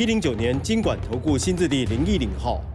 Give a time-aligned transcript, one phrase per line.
[0.00, 2.69] 一零九年经管投顾新字第零一零号。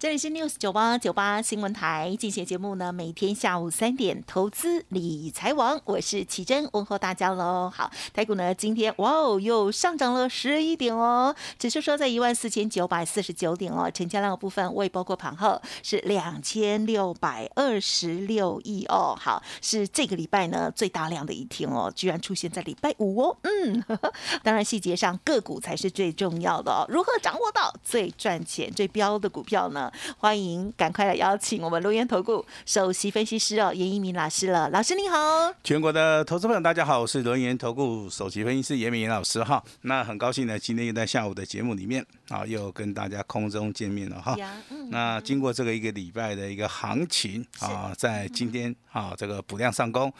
[0.00, 7.68] 这里是 News 九八九八新闻台，进行节目呢，每天下午三点，投资理财王，我是奇珍，问候大家喽。
[7.68, 19.14] 好，台股呢，今天哇哦，又上涨了十一点哦，指数说在一万四千九百四十九点哦，成交量的部分未包括盘后是两千六百二十六亿哦。
[19.20, 23.36] 好，是这个礼拜呢最大量的一天哦，居然出现在礼拜五哦。
[23.42, 23.84] 嗯，
[24.42, 29.89] 当然细节上个股才是最重要的哦，如何掌握到最赚钱、最标的股票呢？
[30.18, 34.68] 欢迎，赶快来邀请我们龙岩投顾首席分析师哦，严一鸣老师了。
[34.70, 39.62] 老师你好，全国的投资朋友大家好，我是龙岩投顾首席分析师严明老师哈。
[39.82, 44.36] 那很高兴呢，今天又在下午的节目里面啊，又跟大家空中见面了哈。
[44.90, 50.12] 那经过这个一个礼拜的一个行情啊，在今天啊这个补量上攻。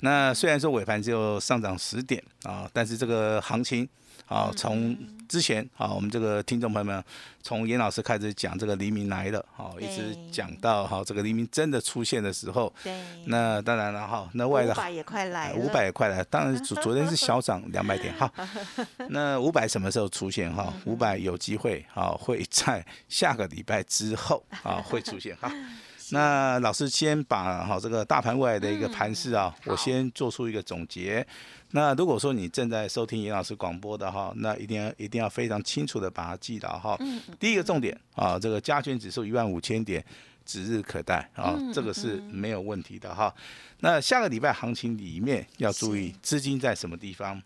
[0.00, 3.88] 那虽然说尾盘就上涨十点啊，但是这个行情。
[4.26, 4.96] 啊，从
[5.28, 7.04] 之前啊，我们这个听众朋友们
[7.42, 18.32] 从严老师开始讲这个黎明来了，啊，一直讲到哈这个黎明真的出现的时候，对，那当然了哈，那外的五百也快来五百也快来，当然昨昨天是小涨 两百点哈，
[19.10, 20.72] 那五百什么时候出现哈？
[20.86, 25.52] 五百有机会啊会在下个礼拜之后啊会出现哈。
[26.10, 31.26] 那老师先把哈这个大盘未来的一个盘势啊，我先做出一个总结。
[31.70, 36.96] 那如果说你正在收听严老师广播的哈，那一定要一定要非常清楚的把它记牢哈。
[37.40, 40.04] 第一个重点啊，这个加权指数一万五千点
[40.44, 43.34] 指日可待啊，这个是没有问题的哈。
[43.80, 47.42] 那下个礼拜行情里面要注意资金在什么地方，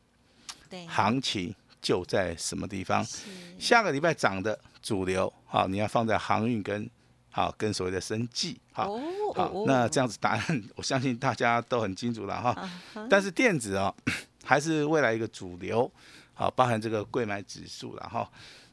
[0.69, 3.07] 对，行情就在什么地方。
[3.59, 6.89] 下个礼拜涨的主流啊，你要放在航运跟
[7.31, 8.99] 好跟所谓的生计好。
[9.35, 12.71] 好，那这样子答案，我相信大家都很清楚了哈。
[13.11, 13.95] 但是电子啊，
[14.43, 15.91] 还是未来一个主流，
[16.35, 18.29] 好，包含这个贵买指数了哈。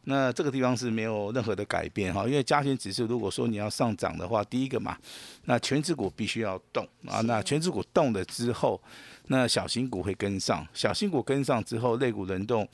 [0.05, 4.97] 那这个地方是没有任何的改变哈，因为加权指数如果说你要上涨的话，第一个嘛，
[5.45, 7.21] 那全指股必须要动啊。
[7.21, 8.79] 那全指股动了之后，
[9.27, 12.67] 那小型股会跟上，小型股跟上之后，类股轮动。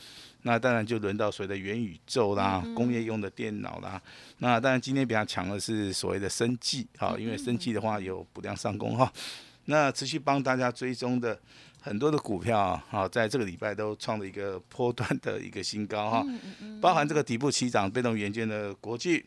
[0.43, 4.01] 那当然就轮到所谓的元宇宙啦，工业用的电脑啦。
[4.39, 9.11] 那当然今天比较强的是所谓的生技，哈，因为生技的话有补量上攻哈。
[9.65, 11.39] 那持续帮大家追踪的
[11.79, 16.25] 很多的股票，哈，在这个礼拜都创了一个波段的一个新高哈。
[16.81, 19.23] 包含这个底部起涨被动元件的国巨，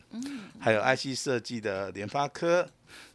[0.58, 2.68] 还有 IC 设计的联发科。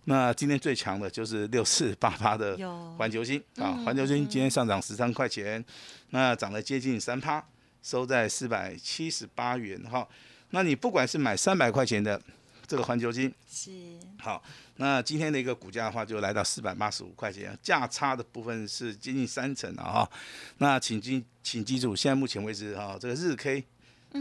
[0.06, 2.58] 那今天最强的就是六四八八的
[2.98, 5.64] 环球星啊，环球星今天上涨十三块钱，
[6.12, 7.44] 那涨了接近三趴。
[7.82, 10.08] 收在四百七十八元哈，
[10.50, 12.22] 那你不管是买三百块钱的
[12.68, 13.72] 这个环球金是
[14.20, 14.44] 好，
[14.76, 20.10] 那今天的一个股价的话就来到四百八十五块钱，价差的部分是接近三成了哈。
[20.58, 23.64] 那请记请记住，现在目前为止哈，这个日 K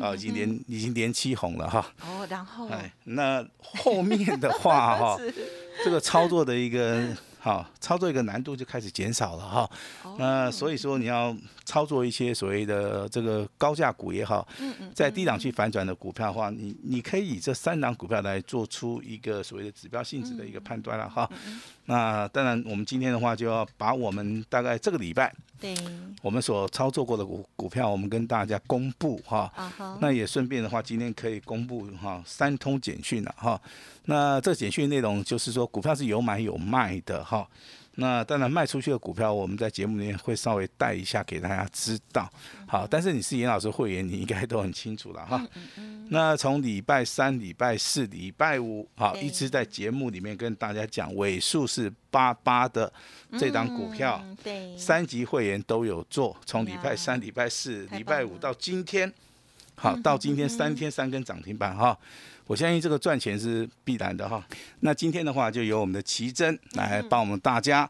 [0.00, 1.92] 啊已经连已经连七红了哈。
[2.00, 5.18] 哦，然后哎，那后面的话哈，
[5.84, 7.16] 这个操作的一个。
[7.40, 9.70] 好，操作一个难度就开始减少了哈。
[10.18, 11.34] 那所以说你要
[11.64, 14.46] 操作一些所谓的这个高价股也好，
[14.94, 21.30] 在低档去反转的股票的话，你你可以以这三档股票来做出一个所谓的指标性质的一个判断了哈。
[21.90, 25.74] 那当然，我们今天的话就要把我们大概这个礼拜，对，
[26.20, 29.50] 我们所操作过的股股票，我们跟大家公布哈。
[29.98, 33.58] 那也顺便的话，今天可以公布哈三通简讯了哈。
[34.04, 37.48] 那这简讯内容就是说，股票是有买有卖的哈。
[38.00, 42.30] 那当然卖出去的股票，我们在节目里面会稍微带一下给大家知道。
[42.64, 45.44] 好，但是你是严老师会员，你应该都很清楚了哈。
[46.08, 52.90] 那从礼拜三、礼拜四、礼拜五，好，一直在节目里面跟大家讲，尾数是八八的
[53.36, 56.36] 这档股票，对，三级会员都有做。
[56.46, 59.12] 从礼拜三、礼拜四、礼拜五到今天，
[59.74, 61.98] 好，到今天三天三根涨停板哈。
[62.48, 64.44] 我相信这个赚钱是必然的哈。
[64.80, 67.88] 那今天的话，就由我们的奇珍来帮我们大家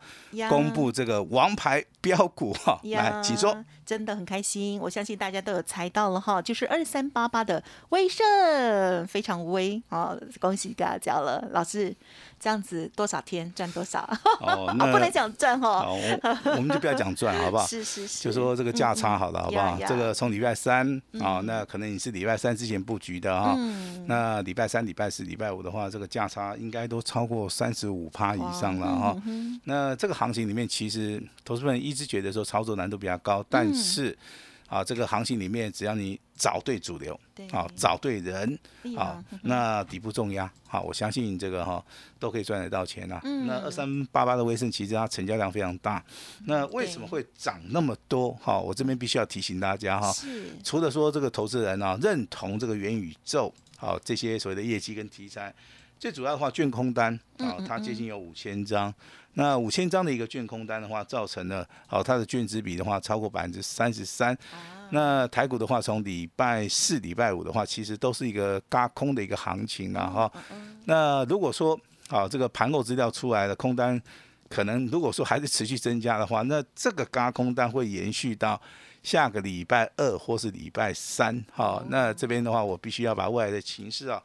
[0.50, 3.56] 公布这个王牌标股哈，来，请说。
[3.88, 10.14] 真的很开心，我相信大家都有猜到了哈，就是二三八八的威盛，非常威啊！
[10.38, 11.96] 恭喜大家了，老师。
[12.40, 14.08] 这样子多少天赚多少？
[14.40, 15.84] 哦， 那不能讲赚哈。
[16.54, 17.66] 我们就不要讲赚，好不好？
[17.66, 18.22] 是是是。
[18.22, 19.76] 就说这个价差好了，好不好？
[19.88, 20.86] 这个从礼拜三
[21.20, 23.56] 啊，那可能你是礼拜三之前布局的哈。
[24.06, 29.16] 那礼拜三、礼拜四、礼拜五的话，这个价差应该都超过三十五趴以上了哈。
[29.64, 34.18] 那这个行情里面，其实投资人一直觉得说操作难度比较高，但是。
[34.68, 37.18] 啊，这个行情里面，只要你找对主流，
[37.52, 38.58] 啊，找对人，
[38.94, 41.82] 啊，那底部重压，好，我相信这个哈
[42.18, 43.18] 都可以赚得到钱啊。
[43.46, 46.04] 那二三八八的威盛，其实它成交量非常大。
[46.44, 48.32] 那为什么会涨那么多？
[48.42, 50.14] 哈，我这边必须要提醒大家哈，
[50.62, 55.54] 除了说这个投资人啊认同这个元宇宙，好这些所谓的业绩跟题材，
[55.98, 58.94] 最主要的话，券空单啊，它接近有五千张。
[59.38, 64.36] 那五千张的一个券空单的话，造成了好它的券值比的话超过百分之三十三。
[64.90, 70.32] 那台股的话，从礼拜四、礼拜五的话，其实都是一个嘎空的一个行情了哈。
[70.86, 74.00] 那如果说好这个盘后资料出来的空单，
[74.48, 78.60] 可能如果说还是持续增加的话，那这个嘎空单会延续到
[79.04, 81.40] 下个礼拜二或是礼拜三。
[81.54, 84.20] 哈，那这边的话，我必须要把未来的情势啊。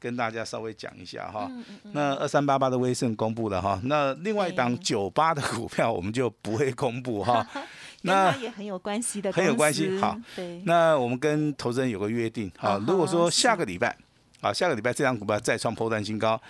[0.00, 1.48] 跟大家稍微讲一下哈，
[1.92, 7.46] 那二三八八的威盛公布了哈，那另外一档九八的股票我们就不会公布哈。
[8.02, 9.98] 那也很有关系的，很有关系。
[9.98, 10.18] 好，
[10.64, 13.94] 那我们跟投资人有个约定，好，如果说下个礼拜，
[14.40, 16.40] 啊，下个礼拜这张股票再创破断新高。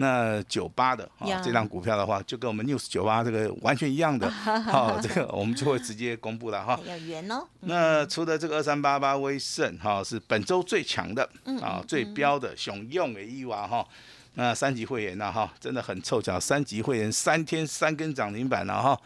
[0.00, 6.80] 那九八的啊，这张股票的话，就跟我们 news 九八这个完全一样的，好， 这个我们就会直接公布了哈。
[6.86, 7.46] 要圆哦。
[7.60, 11.28] 那除了这个二三八八威盛哈，是本周最强的
[11.60, 13.86] 啊，最标的熊用的一娃哈。
[14.34, 18.98] 那三级会员呢哈，真的很凑巧，三级会员三天三根涨停板了哈。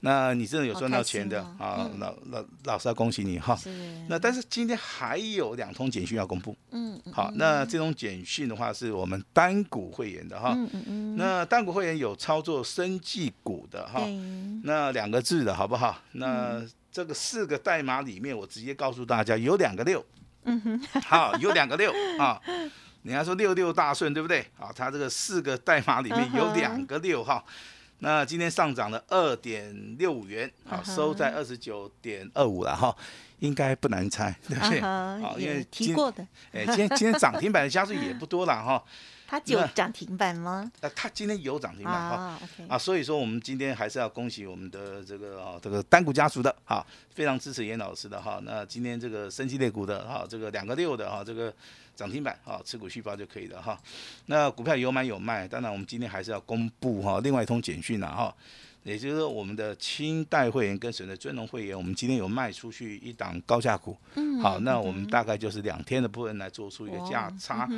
[0.00, 1.90] 那你真的有赚到钱的啊？
[1.98, 3.58] 老老老师要恭喜你哈。
[4.08, 6.56] 那但是今天还有两通简讯要公布。
[6.70, 7.00] 嗯。
[7.12, 10.52] 好，那这种简讯的话是我们单股会员的哈。
[10.56, 11.16] 嗯嗯嗯。
[11.16, 14.00] 那单股会员有操作生技股的哈。
[14.62, 16.00] 那两个字的好不好？
[16.12, 16.62] 那
[16.92, 20.04] 这个四个代码里面，我直接告诉大家有两个六。
[20.44, 20.80] 嗯哼。
[21.02, 22.40] 好，有两个六啊。
[23.02, 24.46] 你还说六六大顺对不对？
[24.56, 27.42] 好，它这个四个代码里面有两个六哈。
[28.00, 32.94] 那今天上涨了二点六五元，好收在二十九点二五了哈，
[33.40, 34.80] 应该不难猜，对不对？
[34.80, 38.82] 好，因为提过的，哎，今天今天涨停板的家数也不多了哈。
[39.30, 40.72] 它有涨停板吗？
[40.80, 48.40] 那，它今天有涨停板哈，啊，所以说我们今天还是要恭喜我们的这个啊，这个单股家族的哈，非常支持严老师的哈。
[48.42, 51.52] 那今天这个升级类股的哈，这个两个六的哈，这个
[51.94, 53.78] 涨停板啊，持股续报就可以了哈。
[54.26, 58.34] 那股票有买有卖，当然我们今天还是要公布哈，另外一通简讯了哈。
[58.88, 63.94] 也就是说，我们的清代会员跟随的尊龙会员，我们今天有卖出去一档高价股。
[64.14, 67.68] 嗯，好，那我们大概就是两天的部分来做出一个价差。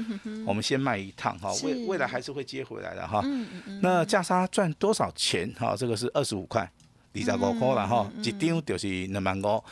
[0.46, 3.20] 我们先卖一趟哈，未未来还是会接回来的哈。
[3.24, 3.80] 嗯嗯嗯。
[3.82, 5.52] 那价差赚多少钱？
[5.58, 6.70] 哈，这个是二十五块。
[7.12, 9.64] 二十五块啦吼，一张就是两万五。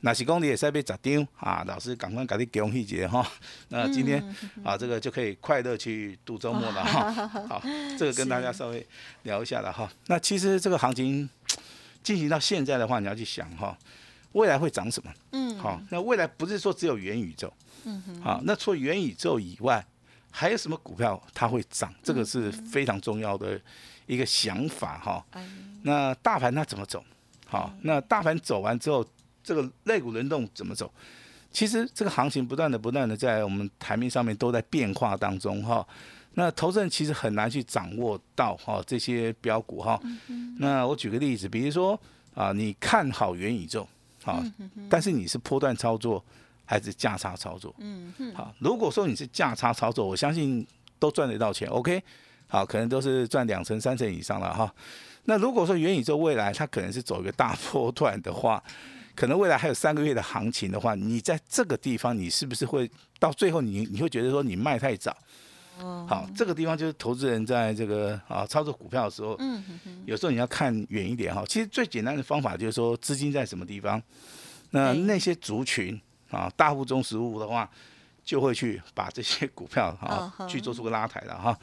[0.00, 3.26] 那是讲你会使买十张啊，老师赶快给你恭喜一下哈。
[3.68, 4.22] 那今天
[4.64, 7.10] 啊，这个就可以快乐去度周末了哈。
[7.48, 7.62] 好，
[7.98, 8.86] 这个跟大家稍微
[9.24, 9.90] 聊一下了哈。
[10.06, 11.28] 那其实这个行情
[12.02, 13.76] 进行到现在的话，你要去想哈，
[14.32, 15.12] 未来会涨什么？
[15.32, 15.58] 嗯。
[15.58, 17.52] 好，那未来不是说只有元宇宙。
[17.84, 18.22] 嗯哼。
[18.22, 19.84] 好，那除了元宇宙以外，
[20.30, 21.92] 还有什么股票它会涨？
[22.02, 23.60] 这个是非常重要的。
[24.06, 25.24] 一个想法哈，
[25.82, 27.04] 那大盘它怎么走？
[27.48, 29.06] 好，那大盘走完之后，
[29.42, 30.92] 这个肋骨轮动怎么走？
[31.52, 35.86] 其实这个行情不断的、不断的在我们台面上面都在变化当中哈。
[36.34, 39.98] 那投资人其实很难去掌握到哈这些标股哈。
[40.58, 41.98] 那我举个例子，比如说
[42.34, 43.88] 啊，你看好元宇宙，
[44.22, 44.42] 好，
[44.90, 46.22] 但是你是波段操作
[46.64, 47.74] 还是价差操作？
[47.78, 50.66] 嗯好，如果说你是价差操作，我相信
[50.98, 51.68] 都赚得到钱。
[51.68, 52.02] OK。
[52.48, 54.72] 好，可能都是赚两成、三成以上了哈。
[55.24, 58.62] 那如果说元宇宙未来它可能是走一个大波段的话，
[59.14, 62.88] 可能未来还有三个月的行情的话，你在这个地方你是不是会
[63.18, 65.16] 到最后你你会觉得说你卖太早？
[65.80, 69.62] 哦，好，这个地方就是投资人在这个啊操作股票的时候，嗯
[70.06, 71.44] 有时候你要看远一点哈。
[71.48, 74.00] 其实最简单的方法就是说资金在什么地方，
[74.70, 76.00] 那那些族群
[76.30, 77.68] 啊大户中实物的话，
[78.24, 81.58] 就会去把这些股票啊去做出个拉抬了哈。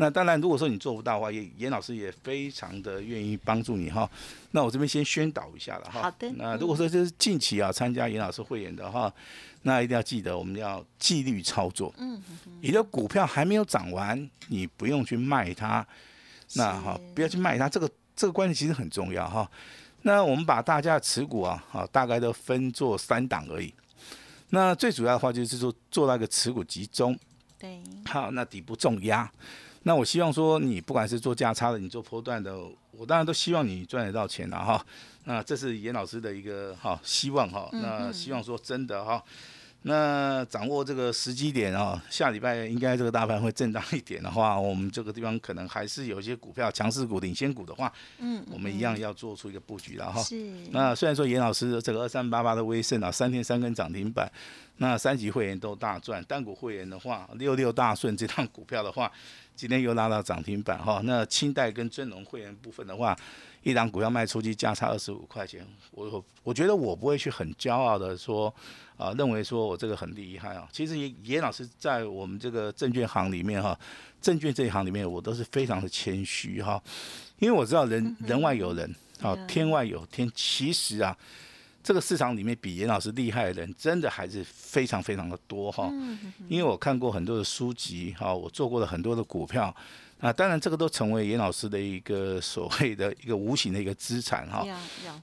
[0.00, 4.08] 那当然，如果说你做不到的话，也严老师也非常的愿意帮助你哈。
[4.52, 6.02] 那我这边先宣导一下了哈。
[6.02, 6.30] 好的。
[6.36, 9.12] 那如果说这是近期啊参加严老师会员的哈，
[9.62, 11.92] 那一定要记得我们要纪律操作。
[11.98, 12.22] 嗯
[12.60, 15.84] 你的股票还没有涨完，你不用去卖它。
[16.54, 19.50] 那哈，不要去卖它，这个这个观念其实很重要哈。
[20.02, 23.74] 那我们把大家的持股啊，好，大概都分做三档而已。
[24.50, 27.18] 那最主要的话就是说做那个持股集中。
[27.58, 27.82] 对。
[28.06, 29.28] 好，那底部重压。
[29.88, 32.54] 那我希望说，你不管是做价差的，你做波段的，
[32.90, 34.84] 我当然都希望你赚得到钱了哈。
[35.24, 37.70] 那这是严老师的一个哈希望哈。
[37.72, 39.24] 那希望说真的哈。
[39.82, 50.22] 那掌握这个时机点啊，下礼拜应该这个大盘会震荡一点的话，我们这个地方可能还是有一些股票强势股、领先股的话，嗯，我们一样要做出一个布局了哈。
[50.22, 50.36] 是。
[50.70, 54.30] 那虽然说严老师这个二三八八的威盛啊，三天三根涨停板，
[54.76, 59.10] 那三级会员都大赚，单股会员的话，六六大顺这趟股票的话。
[59.58, 63.18] 今天又拉到涨停板哈，那清代跟尊龙会员部分的话，
[63.64, 68.54] 一档股票卖出去价差二十五块钱，我我觉得我不会去很骄傲的说，
[68.96, 70.68] 啊，认为说我这个很厉害啊。
[70.70, 73.76] 其实严严老师在我们这个证券行里面哈，
[74.22, 76.80] 证券这一行里面我都是非常的谦虚哈，
[77.40, 81.18] 因为我知道人人外有人啊，天外有天，其实啊。
[81.88, 85.90] 这个市场里面比严老师厉害的人，真的还是非常非常的多哈。
[86.46, 89.74] 因为我看过很多的书籍哈，我做过了很多的股票
[90.20, 94.66] 啊，当然这个都成为严老师的一个所谓的一个无形的一个资产哈。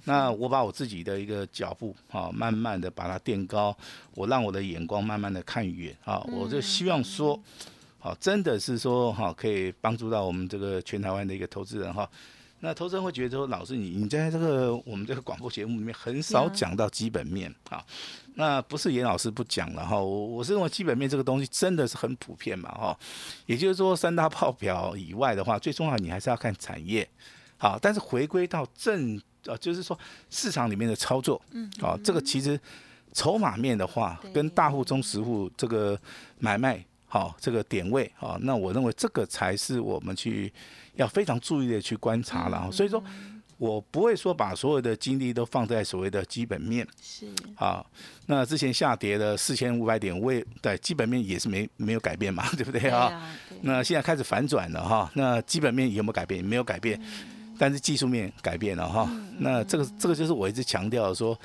[0.05, 3.77] 那我把我自己的一个脚步哈，慢慢的把它垫高，
[4.15, 7.39] 我让我的眼光慢慢的看远啊，我就希望说，
[7.99, 12.09] 好，真的是说哈，可以帮助到我们这个全台湾的一个投资人哈。
[12.61, 17.85] 那投资人会觉得说，老师你你在这个我们这个广播节目里面很少讲到基本面啊，
[18.35, 22.97] 那不是严老师不讲了哈，我我是认为基本面这个东西真的是很普遍嘛哈，
[23.45, 27.07] 也就是说三大报表以外的话，最重要你还是要看产业，
[27.57, 29.97] 好，但是回归到正呃就是说
[30.31, 32.59] 市场里面的操作，嗯，啊，这个其实
[33.13, 35.99] 筹码面的话，跟大户中实户这个
[36.39, 36.83] 买卖
[37.15, 40.51] 好这个点位啊，那我认为这个才是我们去。
[40.95, 43.03] 要非常注意的去观察了，所以说，
[43.57, 46.87] 我不会说把所有的精力都放在所谓的基本面。
[47.01, 47.27] 是。
[47.53, 47.85] 好，
[48.27, 53.29] 那之前下跌的四千五百点，位对基本面也是没没有改变嘛， 对不对啊？
[53.59, 56.41] 那现在开始反转了哈，那基本面有没有改变？
[56.41, 56.97] 没有改变，
[57.59, 59.11] 但是技术面改变了哈。
[59.39, 61.37] 那这个这个就是我一直强调说，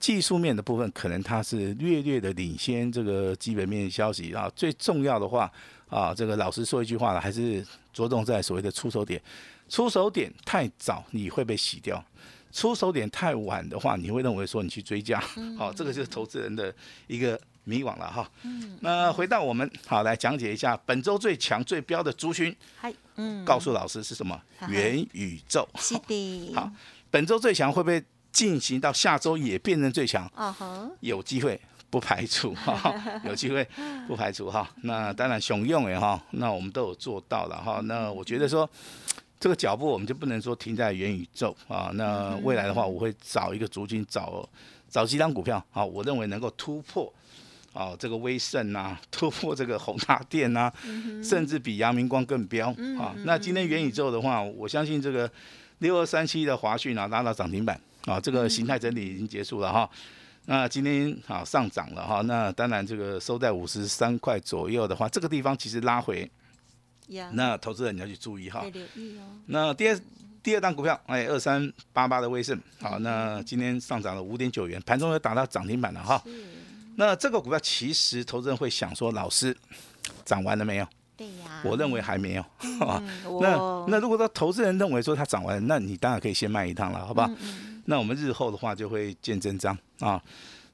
[0.00, 4.50] 技术面的部分可能它是略略的领先这个基本面消息啊。
[4.54, 5.50] 最重要的话。
[5.88, 9.22] 啊，这个老实说一句话了，还是着重在所谓的出手点。
[9.68, 11.96] 出手点太早，你会被洗掉；
[12.50, 15.20] 出手点太晚的话，你会认为说你去追加。
[15.56, 16.74] 好，这个就是投资人的
[17.06, 18.28] 一个迷惘了哈。
[18.42, 22.52] 嗯那回到我们好来讲解一下本周最强最标的族群。
[22.74, 24.36] 嗨，嗯，告诉老师是什么？
[24.68, 25.68] 元宇宙。
[25.76, 26.52] 是的。
[26.52, 26.68] 好，
[27.12, 28.02] 本周最强会不会
[28.36, 30.26] 进行到下周也变成最强？
[30.34, 30.54] 啊
[31.00, 31.58] 有机会。
[31.88, 32.92] 不排除哈，
[33.24, 33.66] 有机会
[34.08, 34.68] 不排除 哈。
[34.82, 37.80] 那当然雄用哎哈，那我们都有做到了哈。
[37.84, 38.68] 那我觉得说
[39.38, 41.90] 这个脚步我们就不能说停在元宇宙啊。
[41.94, 44.46] 那未来的话，我会找一个足金，找
[44.90, 47.10] 找几张股票啊，我认为能够突破
[47.72, 50.70] 啊这个威盛呐， 突破这个宏达电呐，
[51.22, 53.14] 甚至比阳明光更标啊。
[53.24, 55.30] 那今天元宇宙的话，我相信这个
[55.78, 59.88] 六二三七的华讯啊拉到涨停板啊，这个形态整理已经结束了哈。
[60.46, 66.30] 那今天好上涨了哈，那当然这个收在五十三块左右的话，这个地方其实拉回，
[67.32, 68.64] 那投资人你要去注意哈。
[69.46, 70.00] 那第二
[70.44, 76.22] 第二档股票，哎，二三八八的威盛，好，那今天上涨了五点九元，盘中又打到涨停板了哈。
[76.94, 79.54] 那这个股票其实投资人会想说，老师
[80.24, 80.86] 涨完了没有？
[81.16, 81.62] 对呀。
[81.64, 82.44] 我认为还没有。
[83.40, 87.30] 那那如果说投资人认为说它涨完，那你当然可以先卖一趟了，好不好？
[87.86, 90.20] 那我们日后的话就会见真章啊。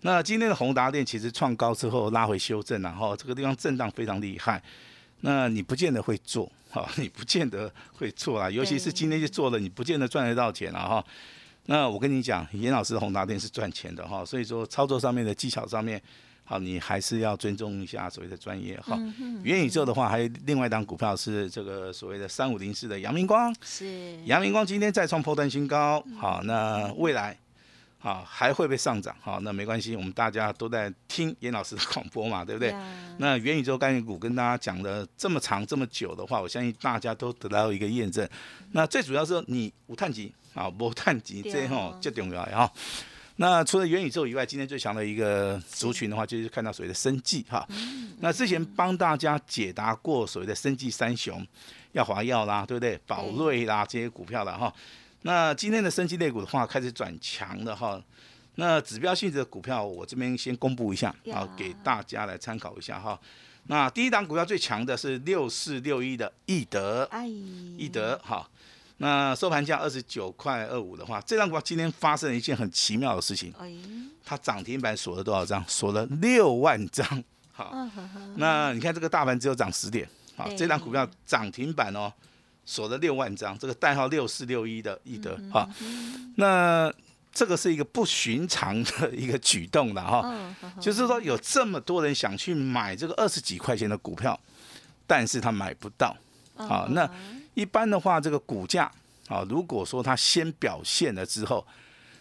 [0.00, 4.60] 那今天的宏达电其实创高之后拉回修正，然后这个地方震荡非常厉害。
[5.20, 8.50] 那你不见得会做，哈， 你不见得会做啊。
[8.50, 11.04] 尤其是今天就做了，你不见得赚得到钱了哈。
[11.66, 16.02] 那我跟你讲，严老师的宏达电是赚钱的哈，所以说操作上面的技巧上面，
[16.52, 18.94] 好，你还是要尊重一下所谓的专业哈。
[19.42, 27.38] 元宇宙的话，还有另外一档股票是这个所谓的三五零四的阳明光，是阳明光今天再创破断新高，好，那未来。
[27.98, 29.16] 好，还会被上涨？
[29.20, 32.74] 好，那没关系，我们大家都在听严老师的广播嘛，对不对？
[33.18, 38.28] 那元宇宙概念股跟大家讲了这么长这么久的话，我相信大家都得到一个验证。
[38.72, 42.70] 那最主要是你无碳级啊，无碳级这吼最重要哈。
[43.36, 47.66] 那除了元宇宙以外，今天最强的一个族群的话，就是看到所谓的生计哈。
[48.20, 51.44] 那之前帮大家解答过所谓的生技三雄，
[51.92, 52.98] 耀华药啦，对不对？
[53.06, 54.72] 宝瑞啦这些股票了哈。
[55.22, 58.00] 那今天的生技类股的话，开始转强了哈。
[58.56, 63.18] 那指标性质的股票，我这边先公布一下，好给大家来参考一下哈。
[63.68, 67.08] 那第一档股票最强的是六四六一的易德，
[67.78, 68.46] 易德哈。
[69.02, 73.52] 那收盘价二十九块二五的话，这张股票今天发生了一件很奇妙的事情，
[74.24, 75.64] 它涨停板锁了多少张？
[75.66, 77.24] 锁了六万张。
[77.50, 77.74] 好，
[78.36, 82.12] 那你看这个大盘只有涨十点，好，这张股票涨停板哦，
[82.64, 85.68] 锁了六万张，这个代号六四六一的易德，哈，
[86.36, 86.92] 那。
[87.34, 94.38] 这个是一个不寻常的 一个举动的哈，就是说有这么多人想去买这个二十几块钱的股票，
[95.06, 96.14] 但是他买不到。
[96.56, 97.10] 好，那
[97.54, 98.90] 一般的话，这个股价
[99.28, 101.66] 啊，如果说它先表现了之后，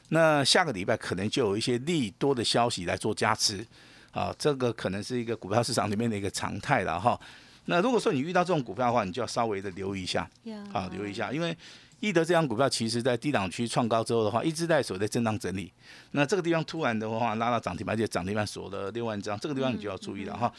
[0.09, 3.65] 那下个礼拜可能就有一些利多的消息来做加持。
[4.11, 7.19] 啊，这个可能是一个股票市场里面的一个常态了哈。
[7.65, 10.29] 那如果说你遇到这种股票的话，你就要稍微的留意一下，
[10.73, 11.57] 啊，留意一下，因为。
[12.01, 15.71] 易德这张股票，其实在低档区创高之后的话，一直在所谓的震荡整理。
[16.13, 20.51] 那这个地方突然的话拉到涨停板，而且涨停板锁了六万张，这个地方你就要注意了哈。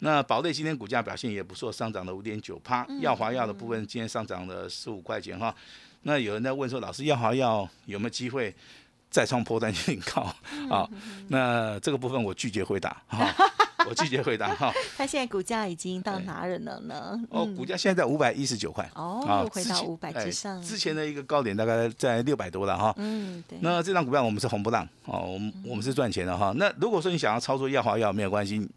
[0.00, 2.86] 那宝瑞今天股价表现也不错，上涨了五点九趴。
[3.00, 5.54] 耀华药的部分今天上涨了十五块钱哈。
[6.02, 8.54] 那有人在问说，老师耀华药有没有机会
[9.10, 10.22] 再创破单新高
[10.70, 10.88] 啊？
[11.28, 13.32] 那这个部分我拒绝回答哈。
[13.88, 14.70] 我拒绝回答哈。
[14.96, 17.18] 它现在股价已经到哪儿了呢？
[17.30, 18.88] 哦，股价现在在五百一十九块。
[18.94, 20.60] 哦，回到五百之上。
[20.62, 22.94] 之前的一个高点大概在六百多了哈。
[22.98, 23.58] 嗯，对。
[23.62, 26.52] 那这张股票我们是红不浪哦，我们我们是赚钱的哈。
[26.56, 28.68] 那如果说你想要操作药华药没有关系，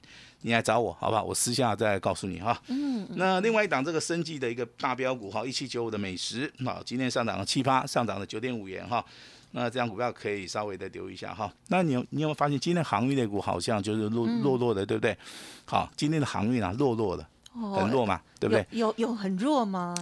[0.44, 1.24] 你来找我好不好？
[1.24, 2.58] 我私下再告诉你哈。
[2.68, 3.08] 嗯。
[3.16, 9.04] 那另外一档这个生计的一个大标股哈，一七九五的美食好，今天上涨了七八，上涨了九点五元哈。
[9.52, 11.52] 那这样股票可以稍微的留一下哈。
[11.68, 15.18] 那你有你有没有发现今天航运类股好像就是弱弱弱的，对不对？
[15.66, 18.66] 好，今天的航运啊弱弱的，很弱嘛，对不对？
[18.72, 19.96] 有有很弱吗？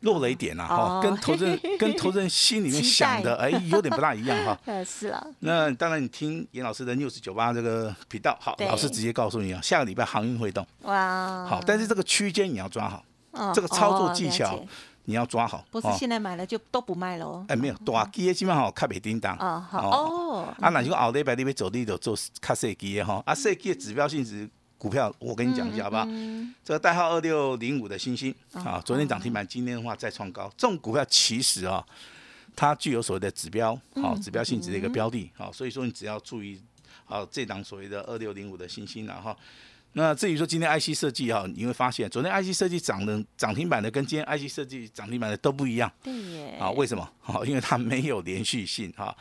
[0.00, 4.58] 弱了一点呐，哈，跟投资人 跟投资人心里面想的哎有点不大一样哈。
[4.84, 5.26] 是啊。
[5.40, 10.66] 那当然，你听严老师的 news 九八这个频道，好，老师直接告诉你啊，下个礼拜航运会动。
[10.82, 11.44] 哇。
[11.46, 14.64] 好，但是这个区间你要抓好，这个操作技巧。
[15.04, 17.42] 你要抓好，不是现在买了就都不卖了哦。
[17.48, 19.34] 哎，没有，大基的基本上开袂叮当。
[19.36, 20.54] 啊，好哦。
[20.60, 23.22] 啊，那如果后礼拜你要走，你就做卡细基的哈。
[23.24, 24.46] 啊，细机的指标性质
[24.78, 26.06] 股票，我跟你讲一下好不好？
[26.64, 30.50] 这个代号二六零五的星星啊，昨天涨停板，今天的话再创高。
[30.56, 31.84] 这种股票其实啊，
[32.54, 36.60] 它具有所谓的指标，好指标性质的一个标的，好，所以说你只要注意，
[37.04, 39.36] 好这档所谓的二六零五的星星然后。
[39.94, 45.90] 那至于说今天 IC 设计哈，你会发现昨天 IC 设计涨的涨停板的跟今天 IC 设计涨停板的都不一样。
[46.02, 46.56] 对耶。
[46.60, 47.10] 啊，为什么？
[47.18, 49.16] 好，因为它没有连续性哈。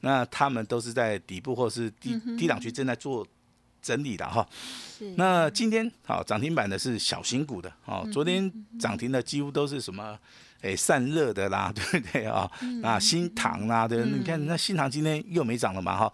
[0.00, 3.26] 那他们都是在底部或是低低档区正在做
[3.88, 4.46] 整理的哈。
[4.98, 5.14] 是。
[5.16, 10.18] 那今天好涨停板的是小型股的哦，昨天涨停的几乎都是什么？
[10.60, 12.50] 哎，散热的啦， 对不对啊？
[12.82, 16.12] 啊，新塘啦，对，你看那新塘今天又没涨了嘛，哈，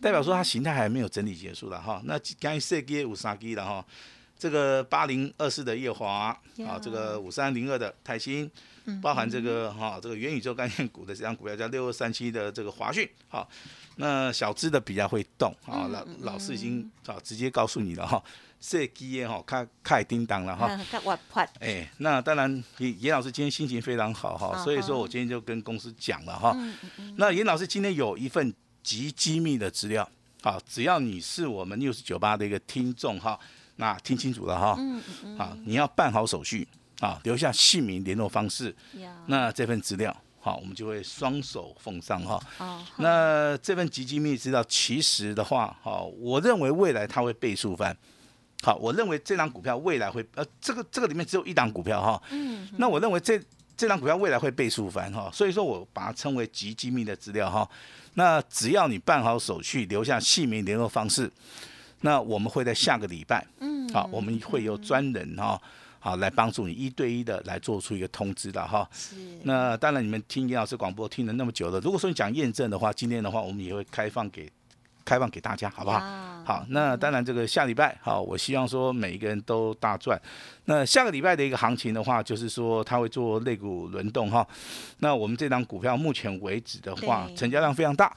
[0.00, 2.02] 代表说它形态还没有整理结束了哈。
[2.04, 3.84] 那刚才设计五三 G 的哈，
[4.36, 8.50] 这个八零二四的夜华啊，这个五三零二的泰兴，
[9.00, 13.48] 包含这个哈，这个元宇宙概念股的这张股票叫六二三七的这个华讯，好，
[13.96, 18.22] 那小资的比较会动啊，老老师已经啊直接告诉你了哈。
[18.58, 20.66] 设计业哈，开开叮当了哈。
[21.60, 26.56] 哎，那当然，严严老师今天心情非常好哈，所以说我今天就跟公司讲了哈。
[27.16, 30.08] 那严老师今天有一份极机密的资料，
[30.42, 33.38] 好，只要你是我们六十九八的一个听众哈，
[33.76, 34.74] 那听清楚了哈。
[34.78, 36.66] 嗯嗯好，你要办好手续
[37.00, 38.74] 啊，留下姓名、联络方式。
[39.26, 42.40] 那这份资料好，我们就会双手奉上哈。
[42.58, 42.80] 哦。
[42.98, 47.96] 那这份极机密资料，其实的话，哈，我认为未来它会倍数翻。
[48.62, 53.42] 好，我认为这张股票未来会，呃，这个这个里面只有一档股票哈，嗯，那我认为这
[53.76, 57.68] 这张股票未来会倍数翻哈，所以说我把它称为极机密的资料哈。
[58.14, 61.28] 那只要你办好手续，留下姓名、联络方式，
[62.02, 65.60] 那我们会在下个礼拜，嗯，好，我们会有专人哈，
[66.06, 68.88] 好来帮助你一对一的来做出一个通知的哈。
[68.92, 69.16] 是。
[69.42, 74.50] 那当然，你们听严老师广播听了那么久了，如果说你讲验证的话，今天的话我们也会开放给。
[75.04, 76.00] 开放给大家，好不好？
[76.44, 80.20] 好，那当然，这个下礼拜，好，我希望说每一个人都大赚。
[80.64, 84.44] 那下个礼拜的一个行情的话，就是说它会做肋骨轮动哈。
[84.98, 88.12] 那我们这张股票目前为止的话，成交量非常大，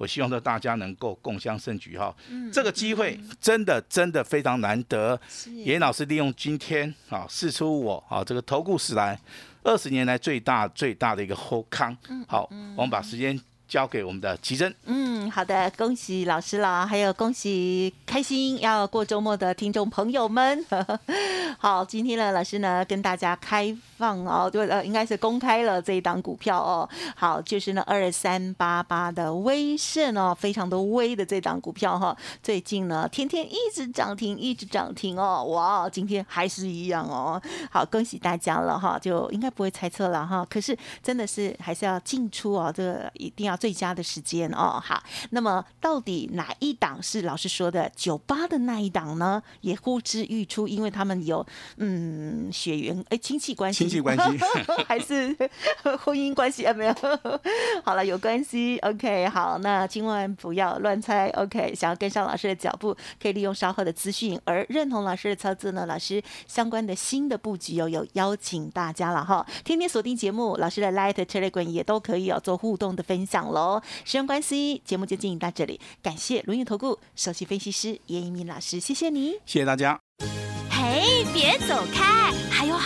[0.00, 2.14] 我希望说大家能够共襄盛举哈。
[2.50, 5.20] 这个机会真的真的非常难得。
[5.52, 9.20] 严老师利用今天啊，试出我啊这个投顾史来
[9.62, 11.94] 二十年来最大最大的一个后康。
[12.26, 13.38] 好，我们把时间。
[13.70, 14.74] 交给我们的奇珍。
[14.86, 20.66] 嗯，好的，恭喜老师啦，还有恭喜开心要过周末的听众朋友们。
[21.56, 26.88] 好，今天呢，老师呢跟大家开放哦，对呃，应该是公开了这一档股票哦。
[27.14, 37.40] 好，就是呢二三八八的威盛哦，非常的威的这档股票哈，最近呢天天一直涨停，一直涨停哦，哇，今天还是一样哦。
[37.70, 40.44] 好，恭喜大家了哈，就应该不会猜测了哈。
[40.50, 43.60] 可是真的是还是要进出哦，这个一定要。
[43.60, 49.42] 最佳的时间哦，好，那么到底哪一档是老师说的九八的那一档呢？
[49.60, 54.38] 也呼之欲出，因为他们有嗯血缘哎亲戚关系，戚关系
[54.86, 55.36] 还是
[56.02, 56.72] 婚姻关系啊？
[56.72, 56.94] 没有，
[57.84, 58.78] 好了，有关系。
[58.78, 61.28] OK，好，那千万不要乱猜。
[61.30, 69.44] OK，想要跟上老师的脚步，可以利用稍后的资讯，而认同老师的操作呢，老师相关的新的布局哦，有邀请大家了哈。
[69.64, 73.50] 天天锁定节目，老师的 Light Telegram 也都可以哦，做互动的分享。
[73.50, 75.80] 喽，时间关系，节目就进行到这里。
[76.02, 79.98] 感谢轮运投顾首席分析师严一鸣老师，谢谢你，谢谢大家。
[80.70, 82.32] 嘿，别走开，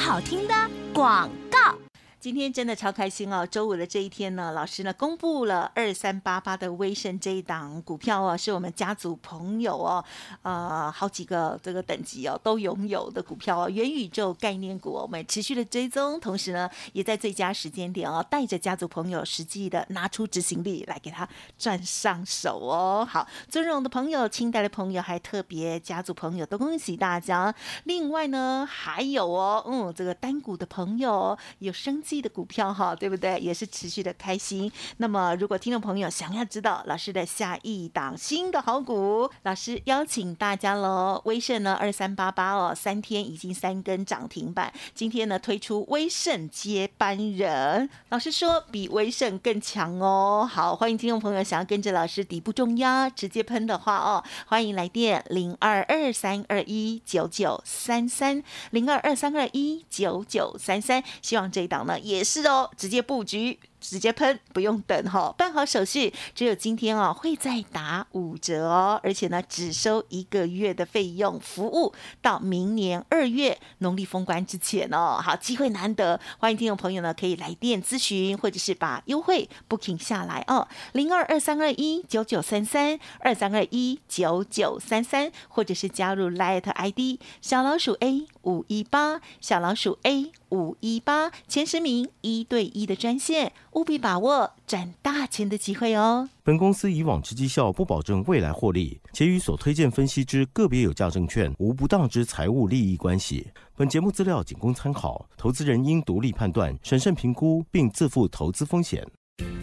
[0.05, 0.55] 好听的
[0.93, 1.84] 广告。
[2.25, 3.47] 今天真的超开心哦！
[3.47, 10.03] 周五的这一天呢，老师呢公布了二三八八的威盛这一档股票哦，是我们家族朋友哦，
[10.41, 23.07] 呃，好几个这个等级哦都拥有的股票哦，元宇宙概念股，我们持续的追踪，同时呢，也在最佳时间点哦，带着家族朋友实际的拿出执行力来给他赚上手哦。
[23.07, 27.55] 好，尊荣的朋友、清代的朋友，还特别家族朋友都恭喜大家。
[27.83, 32.14] 另外呢，还有哦，嗯，这个单股的朋友有升级。
[32.23, 33.39] 的股票哈，对不对？
[33.39, 34.71] 也是持续的开心。
[34.99, 41.21] 那么，如果听众朋友想要知道老师的下一档新的好股，老师邀请大家喽。
[41.25, 44.73] 威盛呢，二三八八哦，三天已经三根涨停板。
[44.95, 50.49] 今天呢，推出威盛接班人，老师说比威盛更强哦。
[50.51, 61.03] 好，欢迎听众朋友想要跟着老师底部重压直接喷的话哦，欢迎来电零二二三二一九九三三零二二三二一九九三三。
[61.21, 61.99] 希望这一档呢。
[62.05, 63.59] 也是哦，直接布局。
[63.85, 75.21] 直接喷不用等哈，办好手续，只有今天哦会再打五折哦，而且呢只收一个月的费用，服务到明年二月农历封关之前哦。
[75.23, 93.53] 好，机会难得，欢迎听众朋友呢可以来电咨询，或者是把优惠 booking 下来哦，零二二三二一九九三三二三二一九九三三，或者是加入 Light ID 小老鼠 A 五一八小老鼠 A 五一八前十名一对一的专线。
[93.73, 96.29] 务必把握赚大钱的机会哦！
[96.45, 103.49] 本公司以往之绩效不保证未来获利，且与所推荐分析之个别有价证券无不当之财务利益关系。
[103.77, 109.05] 本节目资料仅供参考，投资人应独立判断、审慎评估，并自负投资风险。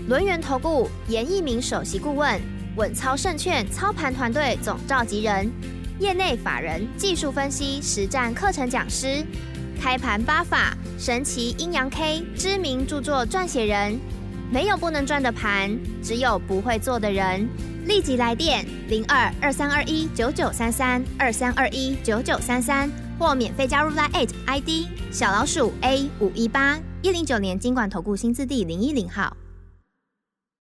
[0.10, 2.42] 轮源投顾严一鸣首席顾问，
[2.76, 5.50] 稳操胜券操盘团队总召集人，
[6.02, 9.24] 业内法人技术分析实战课程讲师。
[9.80, 14.00] 开盘八法，神奇阴阳 K 知名著作撰写人，
[14.52, 17.48] 没有不能赚的盘，只有不会做的人。
[17.86, 29.38] 立即来电零二二三二一九九三三二三二一九九三三，或免费加入 Line ID 小老鼠 A 五一八一零九年经管投顾新字第零一零号。